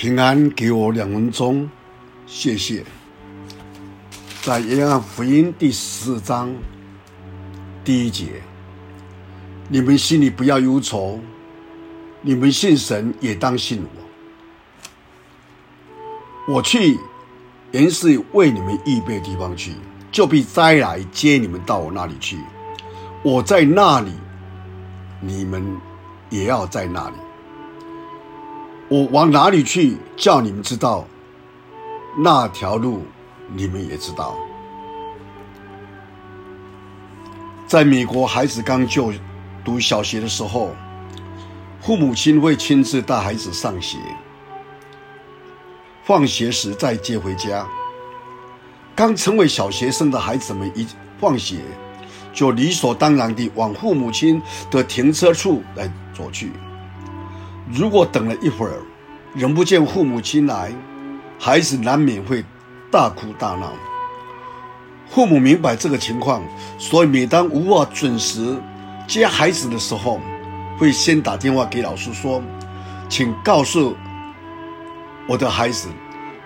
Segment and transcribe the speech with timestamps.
[0.00, 1.68] 平安给我两分钟，
[2.26, 2.82] 谢谢。
[4.40, 6.50] 在约翰福音第四章
[7.84, 8.40] 第一节，
[9.68, 11.20] 你们心里不要忧愁，
[12.22, 13.84] 你们信神也当信
[16.46, 16.54] 我。
[16.54, 16.98] 我去
[17.72, 19.74] 原是为你们预备地方去，
[20.10, 22.38] 就必再来接你们到我那里去。
[23.22, 24.12] 我在那里，
[25.20, 25.62] 你们
[26.30, 27.16] 也要在那里。
[28.90, 31.06] 我往哪里去，叫你们知道，
[32.18, 33.04] 那条路
[33.54, 34.36] 你们也知道。
[37.68, 39.12] 在美国，孩子刚就
[39.64, 40.74] 读小学的时候，
[41.80, 43.96] 父母亲会亲自带孩子上学，
[46.02, 47.64] 放学时再接回家。
[48.96, 50.84] 刚成为小学生的孩子们一
[51.20, 51.60] 放学，
[52.32, 56.50] 就理所当然地往父母亲的停车处来走去。
[57.72, 58.82] 如果等了一会儿，
[59.34, 60.72] 仍不见父母亲来，
[61.38, 62.44] 孩子难免会
[62.90, 63.72] 大哭大闹。
[65.08, 66.42] 父母明白这个情况，
[66.78, 68.56] 所以每当无法准时
[69.06, 70.20] 接孩子的时候，
[70.78, 72.42] 会先打电话给老师说
[73.08, 73.96] ：“请告诉
[75.28, 75.88] 我的孩子，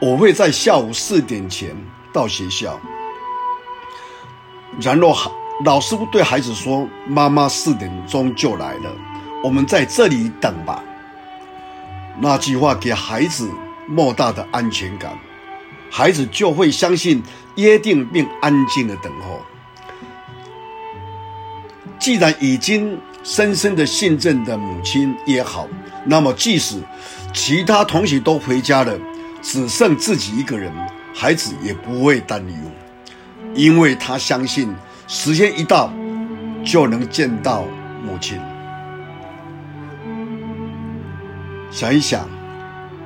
[0.00, 1.76] 我会在下午四点前
[2.12, 2.78] 到学校。”
[4.80, 5.32] 然后
[5.64, 8.92] 老师会对孩子说：“妈妈四点钟就来了，
[9.42, 10.82] 我们在这里等吧。”
[12.20, 13.48] 那句话给孩子
[13.86, 15.16] 莫大的安全感，
[15.90, 17.22] 孩子就会相信
[17.56, 19.40] 约定并安静的等候。
[21.98, 25.68] 既然已经深深的信任的母亲也好，
[26.04, 26.82] 那么即使
[27.32, 28.98] 其他同学都回家了，
[29.42, 30.72] 只剩自己一个人，
[31.14, 34.74] 孩子也不会担忧，因为他相信
[35.06, 35.92] 时间一到
[36.64, 37.64] 就能见到
[38.04, 38.40] 母亲。
[41.70, 42.26] 想一想，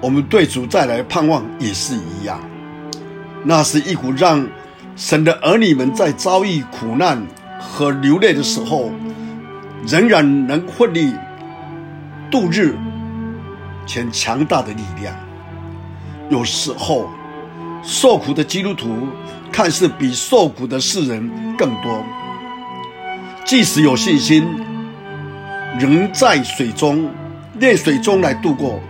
[0.00, 2.40] 我们对主再来盼望也是一样。
[3.42, 4.46] 那是一股让
[4.96, 7.20] 神的儿女们在遭遇苦难
[7.58, 8.90] 和流泪的时候，
[9.86, 11.12] 仍然能奋力
[12.30, 12.76] 度日
[13.86, 15.14] 且强大的力量。
[16.30, 17.10] 有时候，
[17.82, 19.08] 受苦的基督徒
[19.52, 21.28] 看似比受苦的世人
[21.58, 22.02] 更多。
[23.44, 24.46] 即使有信心，
[25.78, 27.10] 仍在水中。
[27.60, 28.80] 泪水中来度过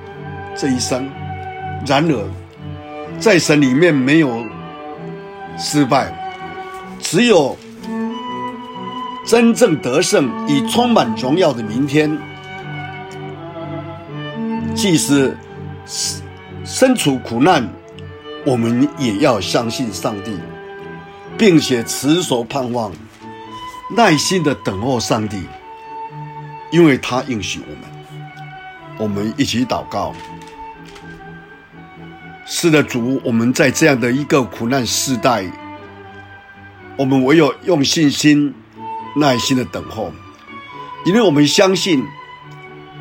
[0.57, 1.09] 这一生，
[1.87, 2.31] 然而
[3.21, 4.45] 在神里面没有
[5.59, 6.13] 失败，
[6.99, 7.57] 只有
[9.27, 12.17] 真正得胜与充满荣耀的明天。
[14.75, 15.37] 即使
[16.65, 17.69] 身处苦难，
[18.45, 20.33] 我们也要相信上帝，
[21.39, 22.91] 并且持守盼望，
[23.95, 25.45] 耐心的等候上帝，
[26.73, 27.94] 因为他应许我们。
[28.99, 30.15] 我们一起祷告。
[32.47, 35.51] 是的，主，我们在这样的一个苦难时代，
[36.97, 38.55] 我们唯有用信心、
[39.17, 40.13] 耐心的等候，
[41.07, 42.05] 因为我们相信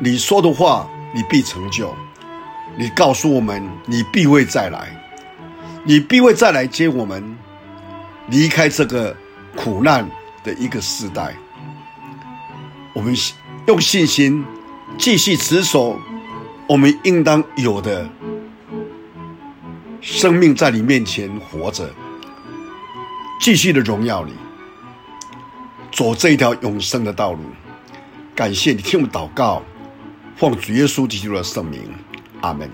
[0.00, 1.94] 你说的话，你必成就。
[2.76, 4.88] 你告诉我们，你必会再来，
[5.84, 7.36] 你必会再来接我们
[8.28, 9.14] 离开这个
[9.54, 10.08] 苦难
[10.42, 11.34] 的一个时代。
[12.94, 13.14] 我们
[13.66, 14.44] 用信心。
[14.96, 15.98] 继续持守
[16.66, 18.08] 我们应当有的
[20.00, 21.90] 生命，在你面前活着，
[23.40, 24.32] 继续的荣耀你，
[25.92, 27.40] 走这一条永生的道路。
[28.34, 29.62] 感谢你听我祷告，
[30.36, 31.82] 奉主耶稣基督的圣名，
[32.40, 32.70] 阿门。